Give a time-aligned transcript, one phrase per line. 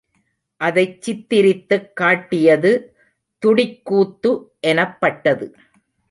[0.61, 2.71] அதைச் சித்திரித்துக் காட்டியது
[3.43, 4.31] துடிக்கூத்து
[4.59, 5.55] எனப்பட்டது.